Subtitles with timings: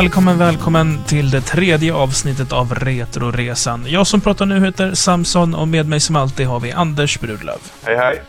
[0.00, 3.84] Välkommen, välkommen till det tredje avsnittet av Retroresan.
[3.88, 7.58] Jag som pratar nu heter Samson och med mig som alltid har vi Anders Brudlöv.
[7.84, 8.22] Hej, hej.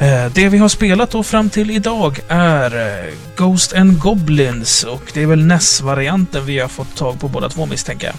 [0.00, 5.02] Eh, Det vi har spelat då fram till idag är eh, Ghost and Goblins och
[5.14, 8.16] det är väl NES-varianten vi har fått tag på båda två misstänker jag.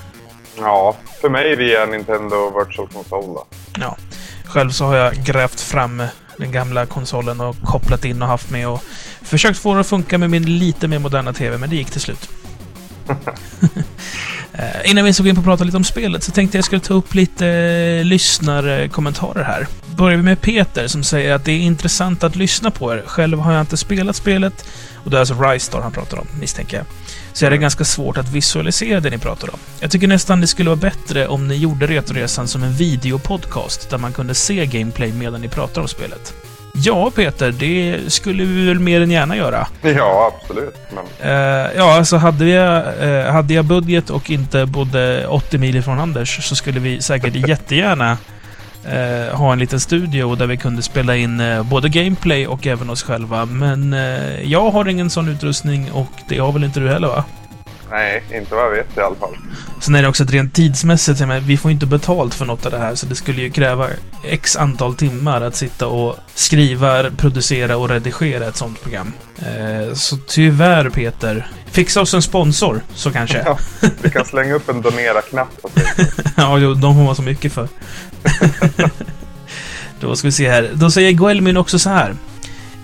[0.65, 3.45] Ja, för mig via Nintendo Virtual Console då.
[3.79, 3.97] Ja.
[4.45, 6.03] Själv så har jag grävt fram
[6.37, 8.83] den gamla konsolen och kopplat in och haft med och
[9.21, 12.01] försökt få det att funka med min lite mer moderna TV, men det gick till
[12.01, 12.29] slut.
[14.53, 16.81] Eh, Innan vi såg in på att prata lite om spelet så tänkte jag skulle
[16.81, 19.67] ta upp lite eh, lyssnarkommentarer här.
[19.95, 23.03] Börjar vi med Peter som säger att det är intressant att lyssna på er.
[23.05, 24.65] Själv har jag inte spelat spelet.
[25.03, 26.85] Och det är alltså Ristar han pratar om, misstänker jag.
[27.37, 29.59] Så är det ganska svårt att visualisera det ni pratar om.
[29.79, 33.97] Jag tycker nästan det skulle vara bättre om ni gjorde Retoresan som en videopodcast där
[33.97, 36.33] man kunde se gameplay medan ni pratar om spelet.
[36.73, 39.67] Ja, Peter, det skulle vi väl mer än gärna göra.
[39.81, 40.75] Ja, absolut.
[40.95, 45.75] Men Eh, ja, alltså hade jag, eh, hade jag budget och inte bodde 80 mil
[45.75, 48.17] ifrån Anders så skulle vi säkert jättegärna
[48.85, 52.89] eh, ha en liten studio där vi kunde spela in eh, både gameplay och även
[52.89, 53.45] oss själva.
[53.45, 57.23] Men eh, jag har ingen sån utrustning och det har väl inte du heller va?
[57.91, 59.37] nej, inte vad jag vet i alla fall.
[59.79, 62.65] Sen är det också att rent tidsmässigt, jag menar, vi får inte betalt för något
[62.65, 63.87] av det här så det skulle ju kräva
[64.23, 69.13] x antal timmar att sitta och skriva, producera och redigera ett sånt program.
[69.39, 73.43] Eh, så tyvärr Peter, fixa oss en sponsor så kanske.
[73.45, 73.59] Ja,
[74.01, 75.49] vi kan slänga upp en donera-knapp.
[76.37, 77.67] Ja, de får man så mycket för.
[79.99, 80.71] Då ska vi se här.
[80.73, 82.15] Då säger Guelmin också så här.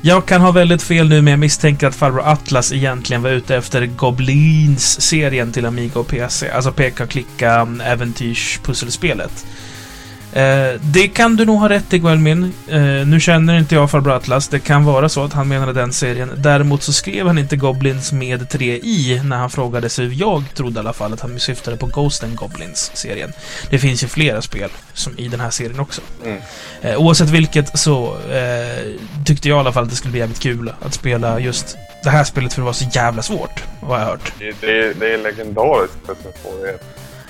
[0.02, 3.55] Jag kan ha väldigt fel nu, men jag misstänker att farbror Atlas egentligen var ute
[3.55, 6.49] efter Goblins-serien till Amiga och PC.
[6.49, 9.45] Alltså peka-klicka äventyrs-pusselspelet.
[10.33, 12.54] Eh, det kan du nog ha rätt i, Guelmin.
[12.67, 14.48] Eh, nu känner inte jag farbror Atlas.
[14.48, 16.32] Det kan vara så att han menade den serien.
[16.38, 20.14] Däremot så skrev han inte Goblins med 3 i när han frågade sig.
[20.14, 23.33] Jag trodde i alla fall att han syftade på Ghost and Goblins-serien.
[23.70, 26.02] Det finns ju flera spel som i den här serien också.
[26.26, 26.38] Mm.
[26.82, 30.39] Eh, oavsett vilket så eh, tyckte jag i alla fall att det skulle bli jävligt
[30.39, 34.05] kul att spela just det här spelet för det var så jävla svårt, vad jag
[34.05, 34.33] har hört.
[34.39, 36.83] Det, det, det är legendariskt för sin svårighet.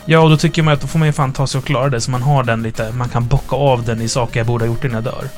[0.05, 1.89] Ja, och då tycker man att då får man ju fan ta sig och klara
[1.89, 4.65] det så man har den lite, man kan bocka av den i saker jag borde
[4.65, 5.29] ha gjort innan jag dör.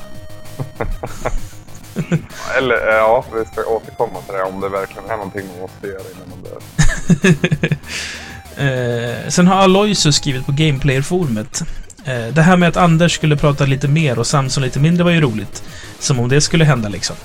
[2.58, 5.86] Eller eh, ja, vi ska återkomma till det om det verkligen är någonting man måste
[5.86, 6.60] göra innan man dör.
[8.58, 11.62] Eh, sen har Aloysius skrivit på Gameplayer-forumet.
[12.04, 15.10] Eh, det här med att Anders skulle prata lite mer och Samson lite mindre var
[15.10, 15.62] ju roligt.
[15.98, 17.16] Som om det skulle hända liksom.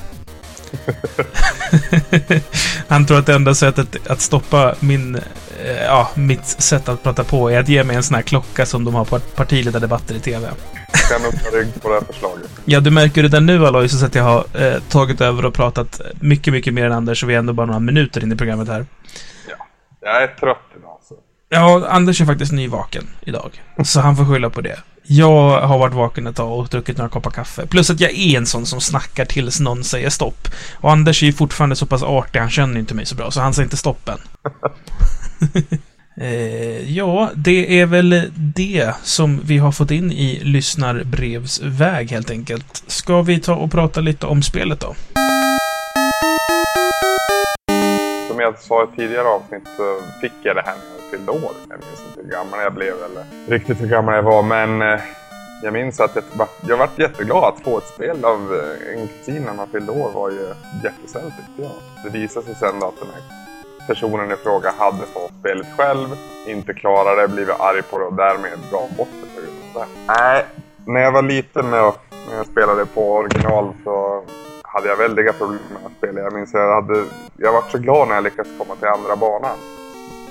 [2.87, 5.19] Han tror att det enda sättet att stoppa min,
[5.65, 8.85] ja, mitt sätt att prata på är att ge mig en sån här klocka som
[8.85, 10.49] de har på partiledardebatter i TV.
[11.09, 12.49] Kan ta rygg på det här förslaget.
[12.65, 16.53] Ja, du märker redan nu Aloysius att jag har eh, tagit över och pratat mycket,
[16.53, 18.85] mycket mer än Anders och vi är ändå bara några minuter in i programmet här.
[20.01, 21.13] Jag är trött idag alltså.
[21.49, 23.61] Ja, Anders är faktiskt nyvaken idag.
[23.83, 24.79] Så han får skylla på det.
[25.13, 27.67] Jag har varit vaken ett tag och druckit några koppar kaffe.
[27.67, 30.47] Plus att jag är en sån som snackar tills någon säger stopp.
[30.73, 33.41] Och Anders är ju fortfarande så pass artig, han känner inte mig så bra, så
[33.41, 34.19] han säger inte stopp än.
[36.23, 42.83] eh, ja, det är väl det som vi har fått in i lyssnarbrevsväg helt enkelt.
[42.87, 44.95] Ska vi ta och prata lite om spelet då?
[48.41, 51.31] Som jag sa i ett tidigare avsnitt så fick jag det här när jag fyllde
[51.31, 51.51] år.
[51.69, 54.99] Jag minns inte hur gammal jag blev eller riktigt hur gammal jag var men eh,
[55.63, 59.07] jag minns att jag vart jag var jätteglad att få ett spel av eh, en
[59.07, 60.53] kusin när man fyllde år var ju
[60.83, 61.71] jättesnällt tyckte jag.
[62.03, 63.23] Det visade sig sen då att den här
[63.87, 66.07] personen i fråga hade fått spelet själv,
[66.47, 70.13] inte klarade det, blivit arg på det och därmed gav bort det grund av det.
[70.13, 70.45] Nej,
[70.85, 71.97] när jag var liten och
[72.29, 74.23] när jag spelade på original så
[74.73, 76.19] hade jag väldiga problem med att spela.
[76.19, 77.03] Jag minns att jag hade,
[77.37, 79.57] jag var så glad när jag lyckades komma till andra banan.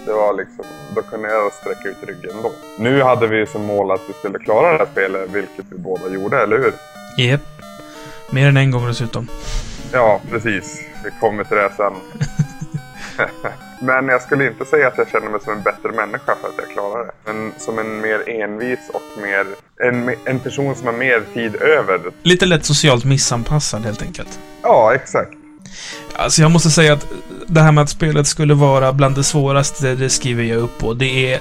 [0.06, 0.64] Det var liksom,
[0.94, 2.52] då kunde jag sträcka ut ryggen då.
[2.78, 6.08] Nu hade vi som mål att vi skulle klara det här spelet, vilket vi båda
[6.08, 6.72] gjorde, eller hur?
[7.18, 7.40] Jep.
[8.32, 9.28] Mer än en gång dessutom.
[9.92, 10.80] Ja, precis.
[11.04, 11.92] Vi kommer till det sen.
[13.80, 16.54] Men jag skulle inte säga att jag känner mig som en bättre människa för att
[16.56, 17.12] jag klarar det.
[17.24, 19.46] Men som en mer envis och mer...
[19.88, 22.00] En, en person som har mer tid över.
[22.22, 24.38] Lite lätt socialt missanpassad helt enkelt.
[24.62, 25.32] Ja, exakt.
[26.14, 27.06] Alltså jag måste säga att
[27.46, 30.94] det här med att spelet skulle vara bland det svåraste, det skriver jag upp på.
[30.94, 31.40] Det är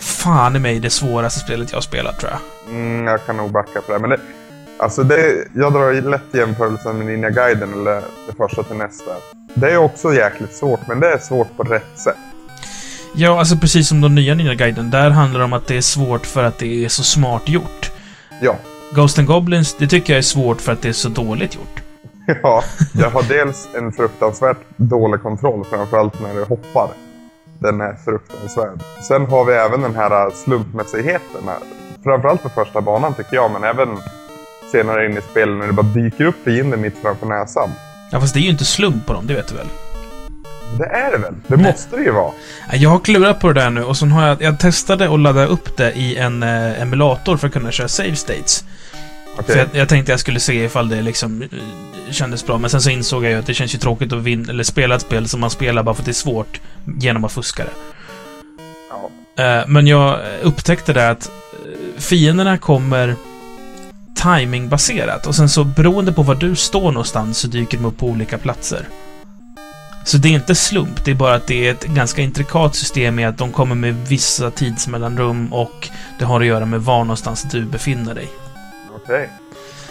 [0.00, 2.74] fan i mig det svåraste spelet jag har spelat tror jag.
[2.74, 3.98] Mm, jag kan nog backa på det.
[3.98, 4.20] Men det,
[4.78, 7.94] alltså det, jag drar lätt jämförelsen med Ninja Gaiden eller
[8.26, 9.10] det första till nästa.
[9.60, 12.16] Det är också jäkligt svårt, men det är svårt på rätt sätt.
[13.14, 14.90] Ja, alltså precis som de nya Ninja Gaiden.
[14.90, 17.92] Där handlar det om att det är svårt för att det är så smart gjort.
[18.40, 18.56] Ja,
[18.94, 21.82] Ghost and Goblins, det tycker jag är svårt för att det är så dåligt gjort.
[22.42, 22.62] Ja,
[22.94, 26.88] jag har dels en fruktansvärt dålig kontroll, framförallt när du hoppar.
[27.58, 28.80] Den är fruktansvärd.
[29.08, 31.42] Sen har vi även den här slumpmässigheten.
[32.04, 33.88] Framförallt på första banan tycker jag, men även
[34.72, 37.70] senare in i spelet när det bara dyker upp fiender mitt framför näsan.
[38.12, 39.66] Ja, fast det är ju inte slump på dem, det vet du väl?
[40.78, 41.34] Det är det väl?
[41.46, 42.32] Det måste det ju vara.
[42.72, 44.42] Jag har klurat på det där nu och så har jag...
[44.42, 48.16] Jag testade att ladda upp det i en eh, emulator för att kunna köra save
[48.16, 48.64] states.
[49.38, 49.44] Okej.
[49.46, 51.48] För jag, jag tänkte jag skulle se ifall det liksom eh,
[52.12, 54.50] kändes bra, men sen så insåg jag ju att det känns ju tråkigt att vinna,
[54.52, 56.60] eller spela ett spel som man spelar bara för att det är svårt
[56.98, 57.70] genom att fuska det.
[58.90, 59.10] Ja.
[59.44, 63.14] Eh, Men jag upptäckte det att eh, fienderna kommer
[64.16, 68.06] timingbaserat och sen så beroende på var du står någonstans så dyker de upp på
[68.06, 68.88] olika platser.
[70.04, 73.18] Så det är inte slump, det är bara att det är ett ganska intrikat system
[73.18, 77.46] i att de kommer med vissa tidsmellanrum och det har att göra med var någonstans
[77.50, 78.28] du befinner dig.
[78.96, 79.30] Okej.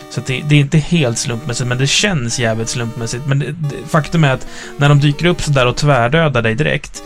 [0.10, 3.25] Så att det, det är inte helt slumpmässigt, men det känns jävligt slumpmässigt.
[3.25, 4.48] Men det, det, faktum är att
[4.78, 7.04] när de dyker upp sådär och tvärdödar dig direkt,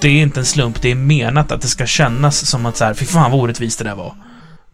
[0.00, 2.84] det är inte en slump, det är menat att det ska kännas som att så
[2.84, 4.14] här, fy fan vad orättvist det där var.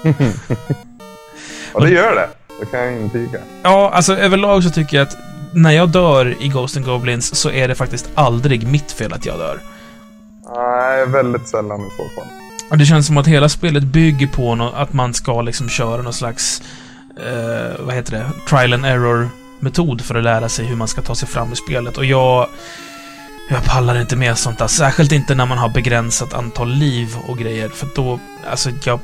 [1.77, 2.29] Ja, det gör det.
[2.61, 3.39] Det kan jag intyga.
[3.63, 5.17] Ja, alltså överlag så tycker jag att
[5.53, 9.27] när jag dör i Ghost and Goblins så är det faktiskt aldrig mitt fel att
[9.27, 9.61] jag dör.
[10.55, 12.29] Nej, väldigt sällan i så fall.
[12.71, 16.03] Och det känns som att hela spelet bygger på nå- att man ska liksom köra
[16.03, 16.63] någon slags,
[17.27, 21.15] eh, vad heter det, trial and error-metod för att lära sig hur man ska ta
[21.15, 21.99] sig fram i spelet.
[21.99, 22.49] Och jag...
[23.51, 24.67] Jag pallar inte med sånt där.
[24.67, 27.69] Särskilt inte när man har begränsat antal liv och grejer.
[27.69, 28.21] För då,
[28.51, 29.01] alltså jag...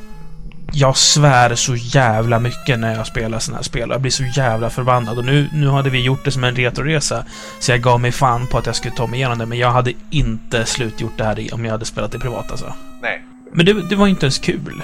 [0.74, 3.90] Jag svär så jävla mycket när jag spelar såna här spel.
[3.90, 5.19] Jag blir så jävla förbannad.
[5.19, 7.24] Och nu, nu hade vi gjort det som en retroresa.
[7.58, 9.46] Så jag gav mig fan på att jag skulle ta mig igenom det.
[9.46, 12.74] Men jag hade inte slutgjort det här om jag hade spelat det privat alltså.
[13.02, 13.22] Nej.
[13.52, 14.82] Men det, det var inte ens kul.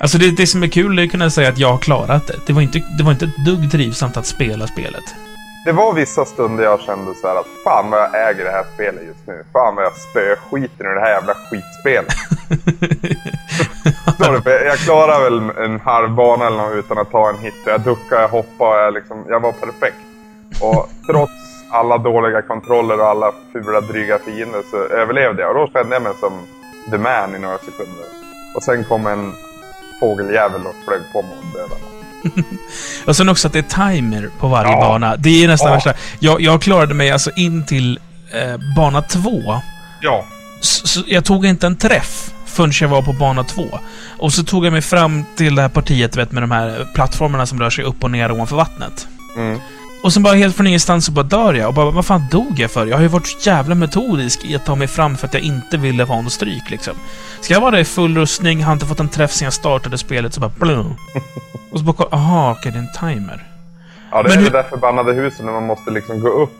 [0.00, 2.36] Alltså det, det som är kul är att kunna säga att jag har klarat det.
[2.46, 5.14] Det var inte, det var inte ett dugg trivsamt att spela spelet.
[5.64, 8.64] Det var vissa stunder jag kände så här att fan vad jag äger det här
[8.74, 9.44] spelet just nu.
[9.52, 12.14] Fan vad jag spöskiter i det här jävla skitspelet.
[14.18, 17.54] Jag- klarar väl en halv bana eller något utan att ta en hit.
[17.66, 19.96] Jag duckade, jag hoppade, jag, liksom, jag var perfekt.
[20.60, 21.32] Och trots
[21.70, 25.50] alla dåliga kontroller och alla fula dryga fiender så överlevde jag.
[25.50, 26.32] Och då kände jag mig som
[26.90, 28.04] the man i några sekunder.
[28.56, 29.32] Och sen kom en
[30.00, 31.88] fågeljävel och flög på mig och dödade mig.
[33.06, 34.80] Och sen också att det är timer på varje Ja.
[34.80, 35.16] bana.
[35.16, 35.74] Det är nästan Ja.
[35.74, 35.92] värsta.
[36.18, 38.00] Jag, jag klarade mig alltså in till
[38.32, 39.60] eh, bana två.
[40.00, 40.24] Ja.
[40.60, 42.17] Så, så jag tog inte en träff
[42.58, 43.78] förrän jag var på bana två.
[44.18, 47.46] Och så tog jag mig fram till det här partiet vet, med de här plattformarna
[47.46, 49.08] som rör sig upp och ner ovanför vattnet.
[49.36, 49.58] Mm.
[50.02, 51.68] Och sen bara helt från ingenstans så bara dör jag.
[51.68, 52.86] Och bara, vad fan dog jag för?
[52.86, 55.42] Jag har ju varit så jävla metodisk i att ta mig fram för att jag
[55.42, 56.94] inte ville ha något stryk liksom.
[57.40, 59.98] Ska jag vara där i full rustning, har inte fått en träff sen jag startade
[59.98, 60.94] spelet, så bara blum.
[61.72, 63.46] Och så bara aha, okej, det är en timer.
[64.10, 66.58] Ja, det Men är hur- det där förbannade huset när man måste liksom gå upp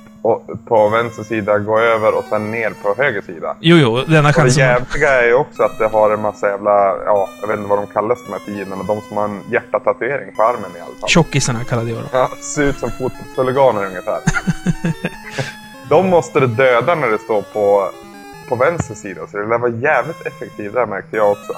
[0.69, 3.56] på vänster sida, gå över och sen ner på höger sida.
[3.61, 4.62] Jo, jo, denna Och det chansen...
[4.62, 7.79] jävliga är ju också att det har en massa jävla, ja, jag vet inte vad
[7.79, 11.09] de kallas de här fienderna, de som har en hjärtatatuering på armen i alla fall.
[11.09, 12.09] Tjockisarna kallade jag dem.
[12.12, 14.19] Ja, ser ut som fotbollshuliganer ungefär.
[15.88, 17.90] de måste du döda när det står på,
[18.49, 21.52] på vänster sida, så det lär vara jävligt effektivt där märkte jag också.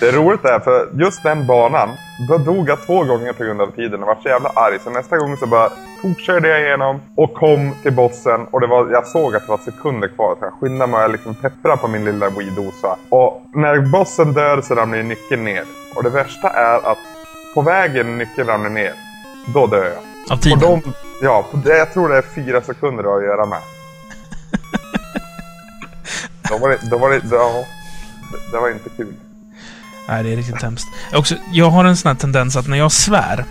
[0.00, 1.88] Det är roligt där, för just den banan,
[2.28, 4.78] då dog jag två gånger på grund av tiden och var så jävla arg.
[4.84, 5.70] Så nästa gång så bara
[6.02, 9.58] tokkörde jag igenom och kom till bossen och det var, jag såg att det var
[9.58, 10.36] sekunder kvar.
[10.38, 12.96] Så jag skyndade mig och liksom peppra på min lilla Wii-dosa.
[13.08, 15.64] Och när bossen dör så ramlar nyckeln ner.
[15.96, 16.98] Och det värsta är att
[17.54, 18.92] på vägen nyckeln ramlar ner,
[19.54, 19.92] då dör jag.
[20.30, 20.58] Av Och tiden.
[20.60, 20.82] de,
[21.22, 23.58] ja, det, jag tror det är fyra sekunder det har att göra med.
[26.50, 27.38] då var det, då var det, det,
[28.52, 29.14] det var inte kul.
[30.08, 30.86] Nej, det är riktigt hemskt.
[31.10, 33.44] Jag Också, jag har en sån här tendens att när jag svär...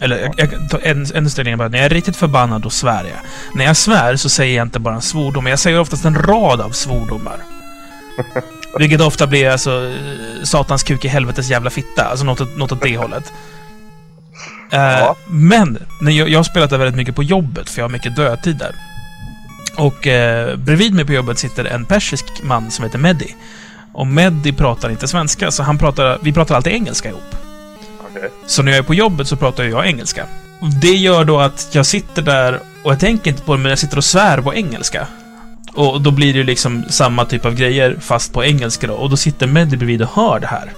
[0.00, 1.68] Eller jag, jag kan ta en, en ner bara.
[1.68, 3.18] När jag är riktigt förbannad, då svär jag.
[3.54, 6.60] När jag svär så säger jag inte bara en svordom, jag säger oftast en rad
[6.60, 7.36] av svordomar.
[8.78, 9.92] Vilket ofta blir alltså
[10.42, 12.04] satans kuk i helvetes jävla fitta.
[12.04, 13.32] Alltså något, något åt det hållet.
[14.72, 15.16] Eh, Ja.
[15.28, 18.16] Men, när jag, jag har spelat det väldigt mycket på jobbet, för jag har mycket
[18.16, 18.74] dödtid där.
[19.76, 23.34] Och eh, bredvid mig på jobbet sitter en persisk man som heter Mehdi.
[23.92, 27.36] Och Mehdi pratar inte svenska, så han pratar, vi pratar alltid engelska ihop.
[28.10, 28.30] Okej.
[28.46, 30.26] Så när jag är på jobbet så pratar jag engelska.
[30.80, 33.78] Det gör då att jag sitter där och jag tänker inte på det, men jag
[33.78, 35.06] sitter och svär på engelska.
[35.74, 38.94] Och då blir det ju liksom samma typ av grejer, fast på engelska då.
[38.94, 40.72] Och då sitter Mehdi bredvid och hör det här.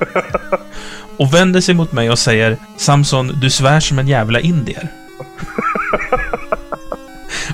[1.16, 4.88] och vänder sig mot mig och säger Samson, du svär som en jävla indier.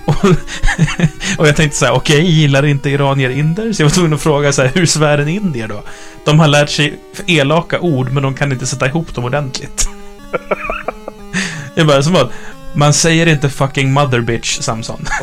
[0.07, 0.25] och,
[1.39, 3.73] och jag tänkte så här, okej, gillar inte iranier inder?
[3.73, 5.83] Så jag var tvungen att fråga så här, hur svär en indier då?
[6.25, 9.89] De har lärt sig elaka ord, men de kan inte sätta ihop dem ordentligt.
[11.75, 12.31] Jag bara, som att
[12.75, 15.05] Man säger inte fucking mother bitch, Samson.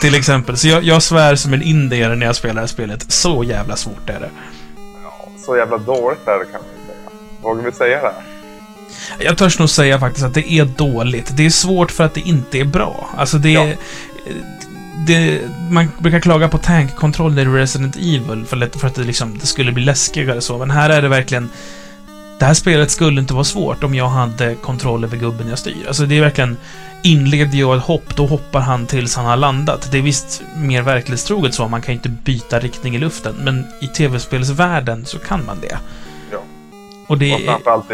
[0.00, 0.56] Till exempel.
[0.56, 3.12] Så jag, jag svär som en indier när jag spelar det här spelet.
[3.12, 4.30] Så jävla svårt är det.
[5.02, 7.10] Ja, så jävla dåligt är det kan man ju säga.
[7.42, 8.35] Vågar vi säga det?
[9.18, 11.36] Jag törs nog säga faktiskt att det är dåligt.
[11.36, 13.08] Det är svårt för att det inte är bra.
[13.16, 13.52] Alltså det...
[13.52, 13.66] Ja.
[15.06, 19.38] det man brukar klaga på tankkontroll i Resident Evil för, lätt- för att det, liksom,
[19.38, 21.50] det skulle bli läskigare så, men här är det verkligen...
[22.38, 25.84] Det här spelet skulle inte vara svårt om jag hade kontroll över gubben jag styr.
[25.88, 26.56] Alltså det är verkligen...
[27.02, 29.88] Inleder jag ett hopp, då hoppar han tills han har landat.
[29.92, 33.66] Det är visst mer verklighetstroget så, man kan ju inte byta riktning i luften, men
[33.80, 35.78] i tv-spelsvärlden så kan man det.
[36.32, 36.38] Ja.
[37.06, 37.90] Och det Och framförallt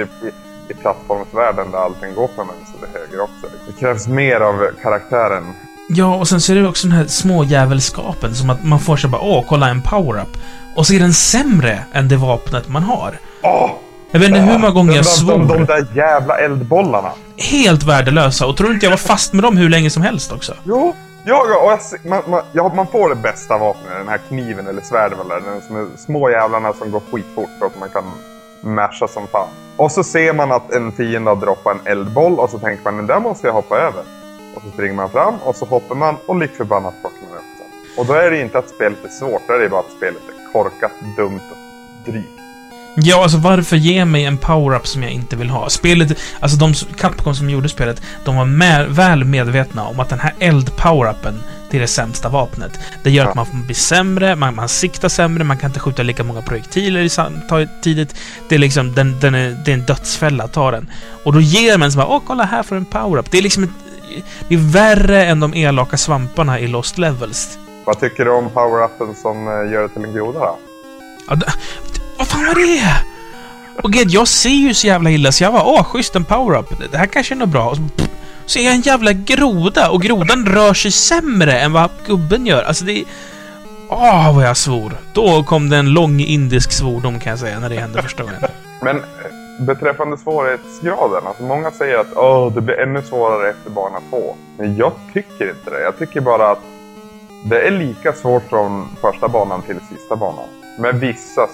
[0.72, 3.46] i, plattformsvärlden där allting går från vänster till höger också.
[3.66, 5.44] Det krävs mer av karaktären.
[5.88, 8.96] Ja, och sen så är det också den här små jävelskapen som att man får
[8.96, 10.36] sig bara åh, kolla en power-up.
[10.76, 13.18] Och så är den sämre än det vapnet man har.
[13.42, 13.70] Åh!
[14.10, 15.32] Jag vet inte hur många gånger jag de, svor.
[15.32, 17.12] de, de där jävla eldbollarna.
[17.36, 18.46] Helt värdelösa.
[18.46, 20.54] Och tror inte jag var fast med dem hur länge som helst också.
[20.64, 24.20] Jo, ja, ja, och jag, man, man, ja, man får det bästa vapnet, den här
[24.28, 28.04] kniven eller svärdet eller den som är små jävlarna som går skitfort och man kan
[28.62, 29.48] masha som fan.
[29.76, 32.96] Och så ser man att en fiende har droppat en eldboll och så tänker man
[32.96, 34.02] den där måste jag hoppa över.
[34.54, 37.44] Och så springer man fram och så hoppar man och lik förbannat plockar man upp
[37.58, 37.98] den.
[37.98, 40.22] Och då är det inte att spelet är svårt, då är det bara att spelet
[40.28, 42.42] är korkat, dumt och drygt.
[42.96, 45.68] Ja, alltså varför ge mig en power-up som jag inte vill ha?
[45.68, 50.20] Spelet, alltså de Capcom som gjorde spelet, de var med, väl medvetna om att den
[50.20, 52.78] här eld-power-upen, det är det sämsta vapnet.
[53.02, 53.30] Det gör Ja.
[53.30, 57.00] att man blir sämre, man, man siktar sämre, man kan inte skjuta lika många projektiler
[57.00, 58.14] i samtidigt.
[58.48, 60.90] Det är liksom, den, den är, det är en dödsfälla att ta den.
[61.24, 63.30] Och då ger man så bara, åh kolla här får du en power-up.
[63.30, 63.70] Det är liksom ett,
[64.48, 67.58] det är värre än de elaka svamparna i Lost Levels.
[67.84, 70.58] Vad tycker du om power-upen som eh, gör det till en groda då?
[71.28, 71.36] Ja,
[72.18, 72.96] vad fan var det?
[73.82, 76.66] Och gud, jag ser ju så jävla illa så jag var åh, schysst en power-up.
[76.92, 77.70] Det här kanske är något bra.
[77.70, 78.08] Och så, pff,
[78.52, 82.62] så är jag en jävla groda och grodan rör sig sämre än vad gubben gör.
[82.62, 83.04] Alltså det...
[83.88, 84.92] Åh, vad jag svor.
[85.14, 88.40] Då kom det en lång indisk svordom kan jag säga när det hände första gången.
[88.82, 89.02] Men eh,
[89.66, 94.36] beträffande svårighetsgraden, alltså många säger att Åh, det blir ännu svårare efter bana 2.
[94.58, 95.82] Men jag tycker inte det.
[95.82, 96.62] Jag tycker bara att
[97.44, 100.48] det är lika svårt från första banan till sista banan.
[100.78, 101.48] Med vissa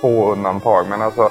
[0.00, 0.86] få undantag.
[0.88, 1.30] Men alltså,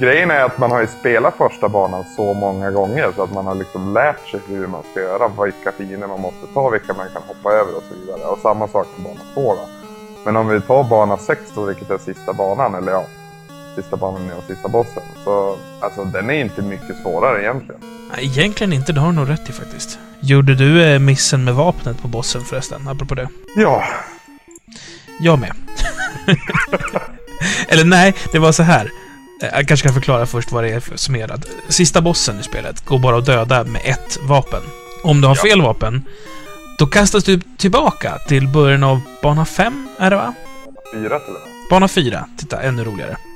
[0.00, 3.46] grejen är att man har ju spelat första banan så många gånger så att man
[3.46, 7.06] har liksom lärt sig hur man ska göra, vilka fiender man måste ta, vilka man
[7.12, 8.30] kan hoppa över och så vidare.
[8.30, 9.68] Och samma sak med bana 2 då.
[10.24, 13.04] Men om vi tar bana 6 då, vilket är sista banan, eller ja,
[13.76, 15.02] sista banan och sista bossen.
[15.24, 17.80] Så alltså den är inte mycket svårare egentligen.
[18.12, 19.98] Nej, Egentligen inte, det har du nog rätt i faktiskt.
[20.20, 23.28] Gjorde du eh, missen med vapnet på bossen förresten, apropå det?
[23.56, 23.84] Ja,
[25.20, 25.52] Jag med.
[27.68, 28.90] Eller nej, det var så här.
[29.42, 31.44] Eh, Jag kanske kan förklara först vad det är för summerad.
[31.68, 34.62] Sista bossen i spelet går bara att döda med ett vapen.
[35.04, 36.04] Om du har fel vapen,
[36.78, 40.34] då kastas du tillbaka till början av bana 5, är det va?
[40.94, 41.70] fyra till och med.
[41.70, 42.28] Bana 4.
[42.38, 43.16] Titta, ännu roligare.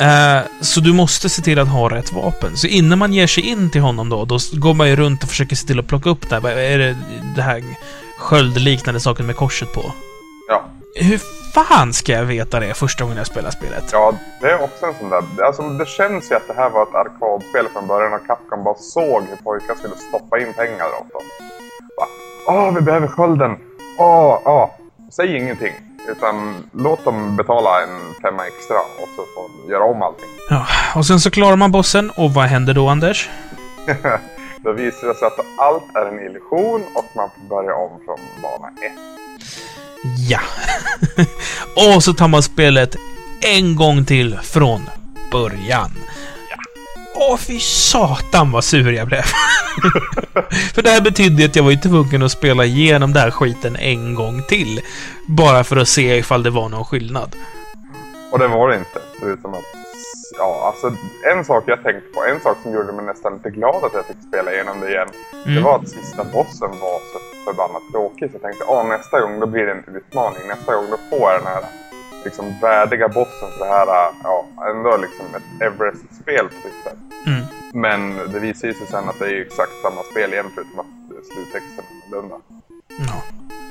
[0.00, 2.56] Eh, så du måste se till att ha rätt vapen.
[2.56, 5.28] Så innan man ger sig in till honom då, då går man ju runt och
[5.28, 6.48] försöker se till att plocka upp det här.
[6.48, 6.96] Är det
[7.36, 7.62] det här
[8.18, 9.92] sköldliknande saken med korset på?
[10.48, 10.64] Ja.
[10.98, 11.20] Hur
[11.54, 13.84] fan ska jag veta det första gången jag spelar spelet?
[13.92, 15.44] Ja, det är också en sån där...
[15.44, 18.74] Alltså, det känns ju att det här var ett arkadspel från början och Capcom bara
[18.74, 21.22] såg hur pojkar skulle stoppa in pengar åt dem.
[22.48, 23.56] Åh, vi behöver skölden!
[23.98, 24.70] Åh, åh!
[25.12, 25.72] Säg ingenting.
[26.08, 30.28] Utan låt dem betala en femma extra och så får de göra om allting.
[30.50, 33.30] Ja, och sen så klarar man bossen och vad händer då, Anders?
[34.64, 38.18] Då visar det sig att allt är en illusion och man får börja om från
[38.42, 39.15] bana ett.
[40.28, 40.40] Ja.
[41.94, 42.96] och så tar man spelet
[43.40, 44.80] en gång till från
[45.32, 45.90] början.
[46.50, 46.56] Ja.
[47.14, 49.22] Åh, fy satan vad sur jag blev.
[50.74, 53.76] för det här betydde att jag var ju tvungen att spela igenom den här skiten
[53.76, 54.80] en gång till.
[55.28, 57.36] Bara för att se ifall det var någon skillnad.
[58.32, 59.00] Och det var det inte.
[59.20, 59.64] Förutom att...
[60.38, 60.96] Ja, alltså
[61.36, 64.06] en sak jag tänkte på, en sak som gjorde mig nästan lite glad att jag
[64.06, 65.08] fick spela igenom det igen.
[65.44, 65.62] Det Mm.
[65.62, 68.30] var att sista bossen var så förbannat tråkig.
[68.30, 70.42] Så jag tänkte, ah, nästa gång då blir det en utmaning.
[70.48, 71.64] Nästa gång då får jag den här
[72.24, 73.86] liksom värdiga bossen för det här,
[74.24, 77.00] ja, ändå liksom ett Everest-spel på sitt sätt.
[77.26, 77.44] Mm.
[77.72, 78.00] Men
[78.32, 80.86] det visar ju sig sen att det är exakt samma spel igen förutom att
[81.32, 82.36] sluttexten är annorlunda.
[82.88, 83.22] Ja.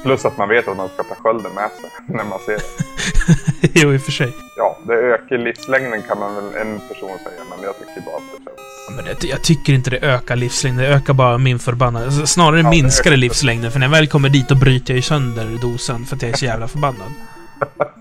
[0.04, 3.70] Plus att man vet att man ska ta skölden med sig när man ser det.
[3.82, 4.34] jo, i och för sig.
[4.58, 8.24] Ja, det ökar livslängden kan man väl en person säga, men jag tycker bara att
[8.38, 8.96] det känns...
[8.96, 12.06] Men det, jag tycker inte det ökar livslängden, det ökar bara min förbannade...
[12.06, 14.94] alltså, Snarare Ja, det minskar det livslängden, för när jag väl kommer dit då bryter
[14.94, 17.14] jag ju sönder dosan för att jag är så jävla förbannad.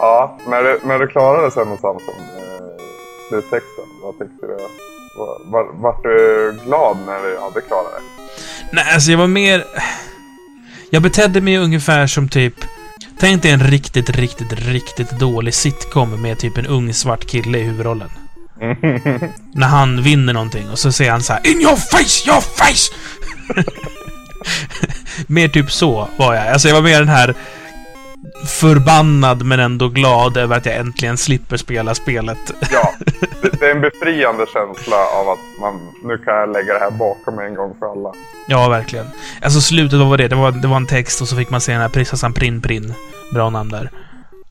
[0.00, 2.84] Ja, när du, när du klarade sen och Samson, eh,
[3.28, 4.56] sluttexten, vad tyckte du?
[5.16, 8.02] Var, var, vart du glad när du hade klarat det?
[8.72, 9.64] Nej, alltså jag var mer...
[10.90, 12.54] Jag betedde mig ungefär som typ...
[13.20, 17.62] Tänk dig en riktigt, riktigt, riktigt dålig sitcom med typ en ung svart kille i
[17.62, 18.10] huvudrollen.
[19.54, 22.92] När han vinner någonting och så säger han så här In your face, your face!
[25.26, 26.48] mer typ så var jag.
[26.48, 27.34] Alltså jag var mer den här
[28.46, 32.38] förbannad men ändå glad över att jag äntligen slipper spela spelet.
[32.72, 32.92] Ja,
[33.42, 36.90] det, det är en befriande känsla av att man, nu kan jag lägga det här
[36.90, 38.12] bakom mig en gång för alla.
[38.48, 39.06] Ja, verkligen.
[39.42, 40.28] Alltså slutet, vad var det?
[40.28, 42.60] Det var, det var en text och så fick man se den här prinsessan Prin
[42.62, 42.94] Prin.
[43.34, 43.90] Bra namn där.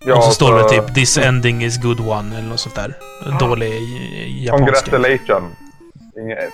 [0.06, 2.94] Ja, och så står det typ “This ending is good one” eller något sånt där.
[3.40, 4.66] Dålig i- japanska.
[4.92, 5.54] Congratulations.
[6.22, 6.54] Inget S.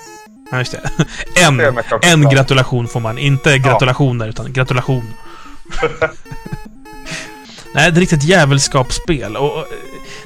[0.52, 0.80] Ja, just det.
[1.48, 1.60] En,
[2.02, 3.18] en gratulation får man.
[3.18, 5.04] Inte gratulationer, utan gratulation.
[7.76, 9.38] Nej, det är riktigt jävelskapsspel.
[9.38, 9.66] Och,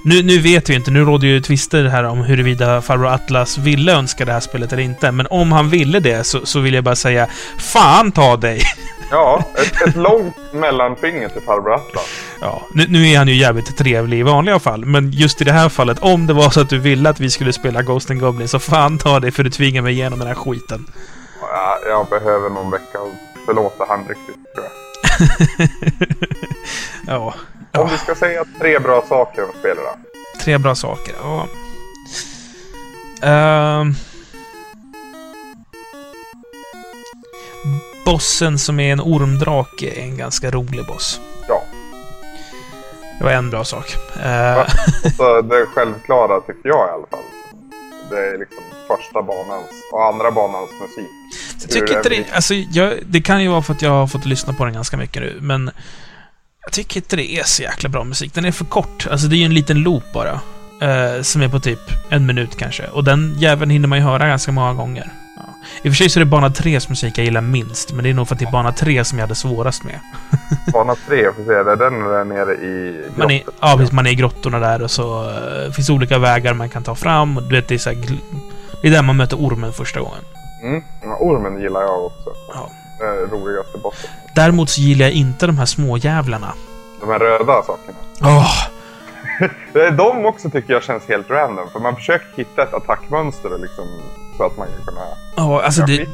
[0.02, 3.94] nu, nu vet vi inte, nu råder ju tvister här om huruvida farbror Atlas ville
[3.94, 5.12] önska det här spelet eller inte.
[5.12, 7.28] Men om han ville det så, så vill jag bara säga
[7.58, 8.62] Fan ta dig!
[9.12, 12.06] Ja, ett, ett långt mellanfinger till farbror Atlas.
[12.42, 15.52] Ja, nu, nu är han ju jävligt trevlig i vanliga fall, men just i det
[15.52, 18.20] här fallet, om det var så att du ville att vi skulle spela Ghost and
[18.20, 20.86] Goblin, så fan ta det för du tvingar mig igenom den här skiten.
[21.42, 23.14] Ja, jag behöver någon vecka och
[23.46, 26.27] förlåta han riktigt, tror jag.
[27.08, 27.34] ja.
[27.72, 29.96] Om du ska säga tre bra saker om spelet då?
[30.44, 31.14] Tre bra saker.
[31.22, 31.48] Ja.
[33.22, 33.96] Ehm.
[38.08, 41.22] bossen som är en ormdrake är en ganska rolig boss.
[41.48, 41.64] Ja.
[43.20, 43.96] Det var en bra sak.
[44.16, 44.68] Eh, Va?
[45.04, 47.20] Och så det självklara tycker jag i alla fall.
[48.10, 51.10] Det är liksom första banans och andra banans musik.
[51.62, 52.26] Jag tycker inte det...
[52.34, 54.98] Alltså, jag, det kan ju vara för att jag har fått lyssna på den ganska
[54.98, 55.72] mycket nu, men...
[56.68, 58.34] Jag tycker inte det är så jäkla bra musik.
[58.34, 59.08] Den är för kort.
[59.12, 60.40] Alltså, det är ju en liten loop bara.
[60.82, 62.88] Eh, som är på typ en minut kanske.
[62.88, 65.12] Och den jäveln hinner man ju höra ganska många gånger.
[65.36, 65.44] Ja.
[65.82, 68.10] I och för sig så är det bana 3s musik jag gillar minst, men det
[68.10, 70.00] är nog för att det är bana 3 som jag hade svårast med.
[70.74, 74.08] Bana 3, får se, det är den där nere i Man är, ja, precis, man
[74.08, 77.38] är i grottorna där och så uh, finns olika vägar man kan ta fram.
[77.38, 77.98] Och du vet, det är så här,
[78.82, 80.24] Det är där man möter ormen första gången.
[80.64, 80.84] Mm.
[81.04, 82.30] Ja, ormen gillar jag också.
[82.54, 82.70] Ja.
[83.00, 84.10] Är roligaste bossen.
[84.36, 86.54] Däremot så gillar jag inte de här små jävlarna.
[87.00, 87.98] De här röda sakerna.
[88.22, 88.68] Åh!
[89.74, 91.70] Är de också tycker jag känns helt random.
[91.72, 93.86] För man försöker hitta ett attackmönster liksom,
[94.38, 95.02] så att man kan kunna...
[95.36, 96.08] Ja, alltså det...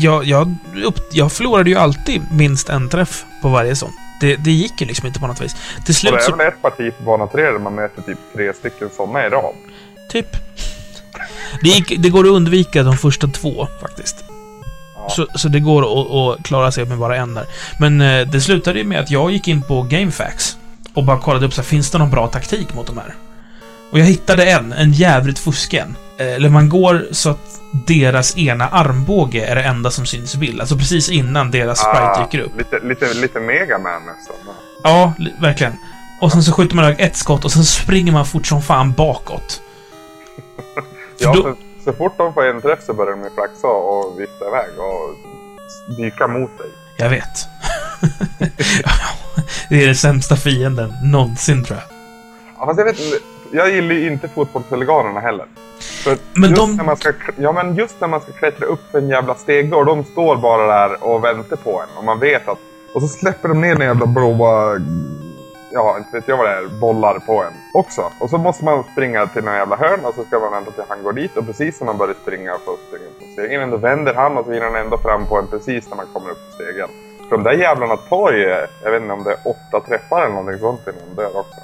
[0.00, 0.54] Jag, jag,
[0.84, 3.92] upp, jag förlorade ju alltid minst en träff på varje sån.
[4.20, 5.52] Det, det gick ju liksom inte på något vis.
[5.54, 6.36] Till Och det slut är så...
[6.36, 9.54] väl ett parti på bana 3 där man möter typ tre stycken sådana i rad.
[10.10, 10.36] Typ.
[11.62, 14.24] Det, gick, det går att undvika de första två, faktiskt.
[15.08, 17.44] Så, så det går att, att klara sig med bara en där.
[17.80, 20.56] Men eh, det slutade ju med att jag gick in på GameFAQs
[20.94, 23.14] och bara kollade upp så här, finns det någon bra taktik mot de här?
[23.92, 25.96] Och jag hittade en, en jävligt fusken.
[26.18, 30.38] Eh, Eller man går så att deras ena armbåge är det enda som syns i
[30.38, 30.60] bild.
[30.60, 32.52] Alltså precis innan deras sprite dyker upp.
[32.54, 34.36] Ah, Lite, lite, lite Megaman nästan.
[34.84, 35.72] Ja, li- verkligen.
[36.20, 38.92] Och sen så skjuter man iväg ett skott och sen springer man fort som fan
[38.92, 39.60] bakåt.
[41.18, 41.56] För Ja, då-
[41.86, 45.14] så, fort de får en träff så börjar de flaxa och vifta iväg och
[45.96, 46.70] dyka mot dig.
[46.96, 47.48] Jag vet.
[49.68, 51.96] det är den sämsta fienden någonsin, tror jag.
[52.58, 52.96] Ja, fast jag, vet,
[53.52, 55.46] jag gillar ju inte fotbollshuliganerna heller.
[56.04, 58.90] För Men just, de- när man ska, ja, men just när man ska klättra upp
[58.90, 62.20] för en jävla stege och de står bara där och väntar på en och man
[62.20, 62.58] vet att...
[62.94, 64.80] Och så släpper de ner en jävla blåa...
[65.78, 66.66] Ja, inte vet jag vad det är.
[66.80, 68.12] Bollar på en också.
[68.20, 70.82] Och så måste man springa till någon jävla hörn och så ska man vänta till
[70.88, 71.36] han går dit.
[71.36, 74.52] Och precis när man börjar springa på stegen på stegen, då vänder han och så
[74.52, 76.88] hinner han ändå fram på en precis när man kommer upp på stegen.
[77.28, 80.34] För de där jävlarna tar ju, jag vet inte om det är åtta träffar eller
[80.34, 81.60] någonting sånt innan de dör också.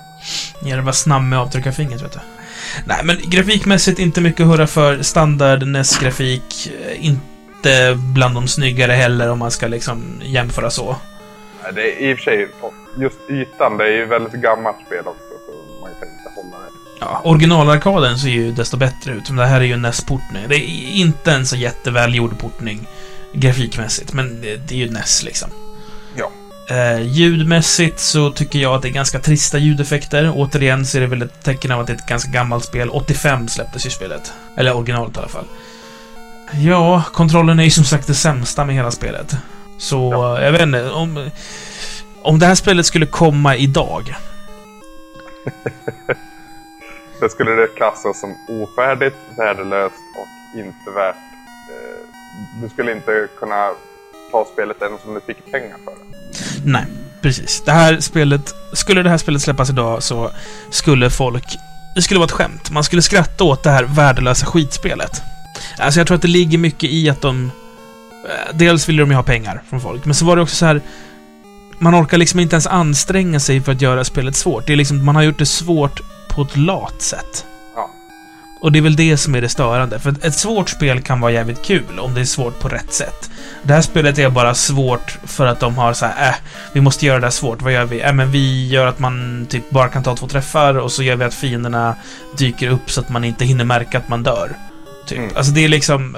[0.63, 2.19] Ja, det var snabb med att avtrycka fingret, vet du.
[2.87, 5.03] Nej, men grafikmässigt inte mycket att hurra för.
[5.03, 6.73] Standard NES-grafik.
[6.87, 10.97] eh, Inte bland de snyggare heller om man ska liksom jämföra så.
[11.63, 12.49] Nej, Det är i och för sig,
[13.01, 15.23] just ytan, det är ju väldigt gammalt spel också.
[15.47, 16.73] Så man kan inte hålla det.
[17.01, 19.29] Ja, originalarkaden ser ju desto bättre ut.
[19.31, 20.45] Men det här är ju en NES-portning.
[20.49, 22.87] Det är inte en så jättevälgjord portning
[23.33, 25.49] grafikmässigt, men det, det är ju NES liksom.
[26.17, 26.31] Ja.
[26.77, 30.33] Eh, ljudmässigt så tycker jag att det är ganska trista ljudeffekter.
[30.35, 32.91] Återigen så är det väl ett tecken av att det är ett ganska gammalt spel.
[32.91, 34.33] 85 släpptes ju spelet.
[34.57, 35.47] Eller originalet i alla fall.
[36.53, 39.37] Ja, kontrollen är ju som sagt det sämsta med hela spelet.
[39.79, 40.41] Så, Ja.
[40.43, 40.91] jag vet inte.
[40.91, 41.31] Om,
[42.25, 44.15] om det här spelet skulle komma idag.
[47.21, 51.17] Det skulle det klassas som ofärdigt, värdelöst och inte värt...
[51.71, 53.71] Eh, du skulle inte kunna
[54.31, 56.19] ta spelet ens om du fick pengar för det.
[56.71, 56.85] Nej,
[57.21, 57.63] precis.
[57.65, 58.55] Det här spelet...
[58.73, 60.31] Skulle det här spelet släppas idag så
[60.71, 61.45] skulle folk
[61.95, 62.71] det skulle vara ett skämt.
[62.71, 65.23] Man skulle skratta åt det här värdelösa skitspelet.
[65.79, 67.51] Alltså jag tror att det ligger mycket i att de...
[68.29, 70.67] eh, Dels ville de ju ha pengar från folk, men så var det också så
[70.67, 70.81] här...
[71.83, 74.67] Man orkar liksom inte ens anstränga sig för att göra spelet svårt.
[74.67, 77.47] Det är liksom, man har gjort det svårt på ett lat sätt.
[77.77, 77.91] Ja.
[78.61, 79.99] Och det är väl det som är det störande.
[79.99, 83.31] För ett svårt spel kan vara jävligt kul om det är svårt på rätt sätt.
[83.63, 86.35] Det här spelet är bara svårt för att de har så här, äh,
[86.73, 87.63] vi måste göra det här svårt.
[87.63, 88.01] Vad gör vi?
[88.01, 91.17] Äh, men vi gör att man typ bara kan ta två träffar och så gör
[91.17, 91.97] vi att fienderna
[92.39, 94.57] dyker upp så att man inte hinner märka att man dör.
[95.07, 95.19] Typ.
[95.19, 95.31] Mm.
[95.37, 96.17] Alltså det är liksom...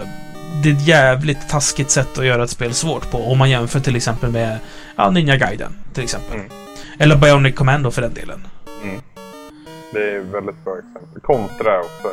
[0.62, 3.30] Det är ett jävligt taskigt sätt att göra ett spel svårt på.
[3.32, 4.58] Om man jämför till exempel med
[4.96, 6.34] ja, Ninja Gaiden, till exempel.
[6.34, 6.50] Mm.
[6.98, 8.46] Eller Bionic Commando för den delen.
[8.82, 9.00] Mm.
[9.92, 11.20] Det är väldigt bra exempel.
[11.22, 12.08] Kontra också.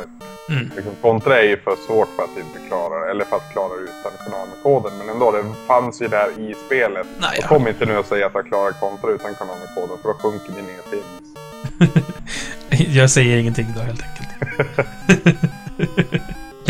[0.48, 0.70] Mm.
[0.76, 4.12] Liksom, kontra är ju för svårt för att inte klara eller för att klara utan
[4.24, 4.98] Konami-koden.
[4.98, 7.06] Men ändå, det fanns ju där i spelet.
[7.20, 10.14] Nej, Och kom inte nu och säga att jag klarar kontra utan Konami-koden för då
[10.14, 11.28] sjunker min e-tidnings.
[12.96, 14.28] Jag säger ingenting då helt enkelt.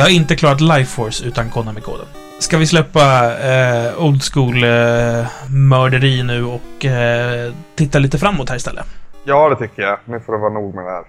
[0.03, 2.07] jag har inte klarat Life Force utan Konami-koden.
[2.38, 8.57] Ska vi släppa eh, old school eh, mörderi nu och eh, titta lite framåt här
[8.57, 8.87] istället?
[9.25, 9.99] Ja, det tycker jag.
[10.05, 11.05] Nu får det vara nog med det här.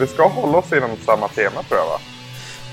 [0.00, 2.11] Vi ska hålla oss inom samma tema tror jag va?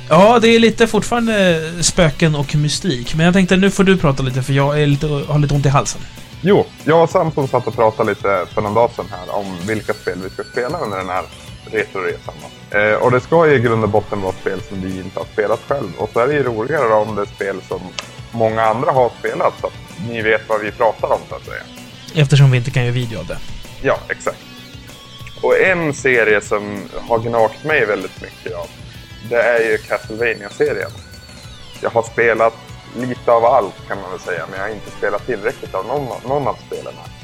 [0.10, 3.16] Ja, det är lite fortfarande spöken och mystik.
[3.16, 5.66] Men jag tänkte nu får du prata lite för jag är lite, har lite ont
[5.66, 6.02] i halsen.
[6.42, 9.94] Jo, jag och Samson satt och pratade lite för någon dag sedan här om vilka
[9.94, 11.24] spel vi ska spela under den här
[11.66, 12.34] retroresan.
[12.72, 15.26] Eh, och det ska ju i grund och botten vara spel som vi inte har
[15.34, 15.88] spelat själv.
[15.98, 17.80] Och så är det ju roligare om det är spel som
[18.32, 21.64] många andra har spelat så att ni vet vad vi pratar om så att säga.
[22.16, 23.38] Eftersom vi inte kan göra video av det.
[23.82, 24.38] Ja, exakt.
[25.42, 28.68] Och en serie som har gnagt mig väldigt mycket av,
[29.30, 30.92] det är ju Castlevania-serien.
[31.82, 32.54] Jag har spelat
[32.96, 36.22] lite av allt kan man väl säga, men jag har inte spelat tillräckligt av någon,
[36.28, 37.19] någon av spelen här.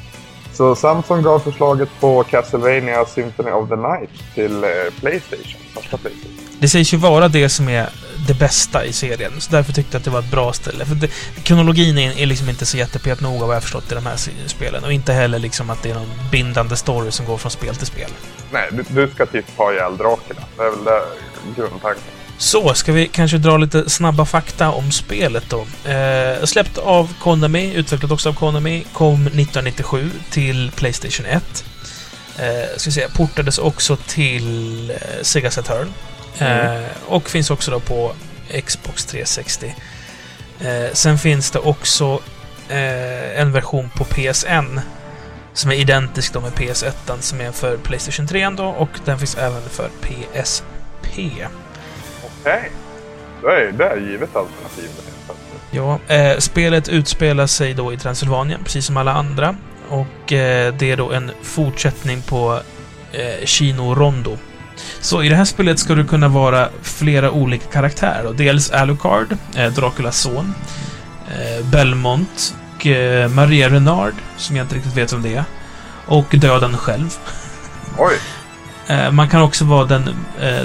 [0.56, 6.32] Så Samsung gav förslaget på Castlevania Symphony of the Night till eh, Playstation, första Playstation.
[6.58, 7.88] Det sägs ju vara det som är
[8.28, 10.84] det bästa i serien, så därför tyckte jag att det var ett bra ställe.
[10.84, 11.10] För det,
[11.42, 14.16] kronologin är, är liksom inte så jättepet noga vad jag förstått i de här
[14.46, 14.84] spelen.
[14.84, 17.86] Och inte heller liksom att det är någon bindande story som går från spel till
[17.86, 18.10] spel.
[18.50, 20.40] Nej, du, du ska typ ha ihjäl Dracula.
[20.56, 21.02] Det är väl det
[21.56, 22.02] grundtanken.
[22.38, 25.90] Så, ska vi kanske dra lite snabba fakta om spelet då.
[25.90, 31.64] Eh, släppt av Konami, utvecklat också av Konami, kom 1997 till Playstation 1.
[32.38, 35.92] Eh, ska se, portades också till eh, Sega Saturn.
[36.38, 38.12] Eh, och finns också då på
[38.64, 39.74] Xbox 360.
[40.60, 42.20] Eh, sen finns det också
[42.68, 44.80] eh, en version på PSN
[45.52, 49.34] som är identisk då med PS1 som är för Playstation 3 då och den finns
[49.34, 51.18] även för PSP.
[52.46, 52.70] Okej.
[53.44, 54.90] Är det är givet alternativ.
[55.70, 59.56] Ja, eh, spelet utspelar sig då i Transylvanien, precis som alla andra.
[59.88, 62.60] Och eh, det är då en fortsättning på
[63.12, 64.38] eh, Chino Rondo.
[65.00, 68.24] Så i det här spelet ska du kunna vara flera olika karaktärer.
[68.24, 68.32] då.
[68.32, 70.54] Dels Alucard, eh, Draculas son,
[71.28, 75.44] eh, Belmont och eh, Maria Renard, som jag inte riktigt vet om det är.
[76.06, 77.14] Och döden själv.
[77.98, 78.14] Oj!
[78.86, 80.16] Eh, man kan också vara den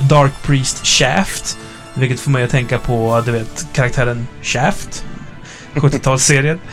[0.09, 1.57] Dark Priest Shaft.
[1.93, 5.05] Vilket får mig att tänka på, du vet, karaktären Shaft.
[5.73, 6.59] 70-talsserien.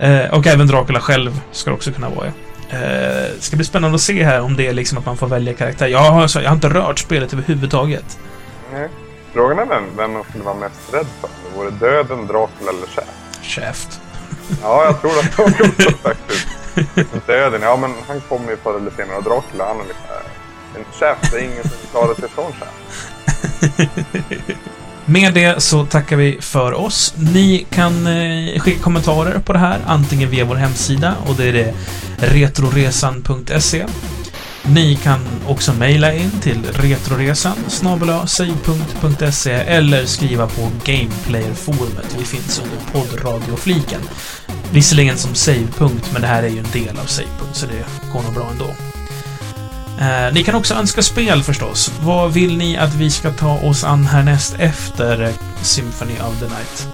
[0.00, 2.26] Eh, och även Dracula själv ska det också kunna vara.
[2.70, 5.54] Eh, ska bli spännande att se här om det är liksom att man får välja
[5.54, 5.86] karaktär.
[5.86, 8.18] Jag har, jag har inte rört spelet överhuvudtaget.
[8.72, 8.88] Nej.
[9.32, 11.28] Frågan är vem, vem man skulle vara mest rädd för.
[11.28, 13.42] Det vore döden, Dracula eller Shaft.
[13.42, 14.00] Shaft.
[14.62, 16.46] Ja, jag tror att det var också faktiskt.
[17.26, 19.16] Döden, ja men han kommer ju förr eller senare.
[19.16, 19.98] Och Dracula, han är lite...
[20.76, 23.12] En Shaft, det är ingen som klarar sig från Shaft.
[25.10, 27.14] Med det så tackar vi för oss.
[27.16, 31.52] Ni kan eh, skicka kommentarer på det här, antingen via vår hemsida och det är
[31.52, 31.74] det
[32.16, 33.86] retroresan.se.
[34.62, 37.56] Ni kan också mejla in till retroresan
[38.26, 42.16] save.se eller skriva på Gameplayerforumet.
[42.18, 44.00] Vi finns under poddradiofliken.
[44.72, 48.22] Visserligen som savepunkt, men det här är ju en del av savepunkt, så det går
[48.22, 48.97] nog bra ändå.
[50.00, 51.92] Eh, ni kan också önska spel förstås.
[52.00, 55.30] Vad vill ni att vi ska ta oss an härnäst efter eh,
[55.62, 56.88] Symphony of the Night?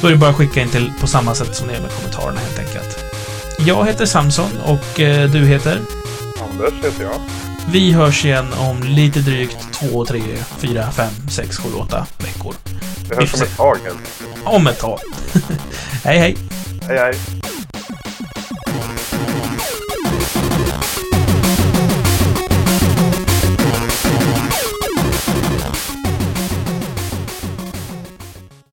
[0.00, 1.90] Då är det bara att skicka in till på samma sätt som ni gör med
[1.90, 3.04] kommentarerna helt enkelt.
[3.58, 5.80] Jag heter Samson och eh, du heter?
[6.50, 7.20] Anders heter jag.
[7.70, 10.22] Vi hörs igen om lite drygt 2, 3,
[10.58, 12.54] 4, 5, 6, 7, 8 veckor.
[13.08, 13.98] Det hörs om ett tag helt
[14.44, 14.98] Om ett tag.
[16.04, 16.36] hej hej!
[16.88, 17.14] Hej hej!